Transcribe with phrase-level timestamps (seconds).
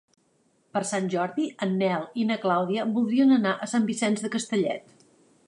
[0.77, 4.93] Per Sant Jordi en Nel i na Clàudia voldrien anar a Sant Vicenç de Castellet.